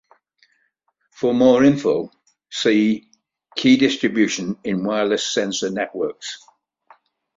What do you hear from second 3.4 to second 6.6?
key distribution in wireless sensor networks.